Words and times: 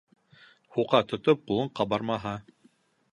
Һуҡа 0.77 1.01
тотоп 1.11 1.43
ҡулың 1.51 1.71
ҡабармаһа 1.81 2.33